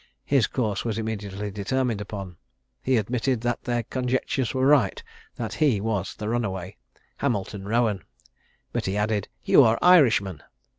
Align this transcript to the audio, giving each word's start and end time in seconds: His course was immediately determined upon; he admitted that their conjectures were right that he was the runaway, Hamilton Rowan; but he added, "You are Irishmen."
His 0.25 0.47
course 0.47 0.83
was 0.83 0.97
immediately 0.97 1.51
determined 1.51 2.01
upon; 2.01 2.37
he 2.81 2.97
admitted 2.97 3.41
that 3.41 3.61
their 3.65 3.83
conjectures 3.83 4.51
were 4.51 4.65
right 4.65 5.03
that 5.35 5.53
he 5.53 5.79
was 5.79 6.15
the 6.15 6.27
runaway, 6.27 6.75
Hamilton 7.17 7.67
Rowan; 7.67 8.03
but 8.73 8.87
he 8.87 8.97
added, 8.97 9.27
"You 9.43 9.61
are 9.61 9.77
Irishmen." 9.79 10.41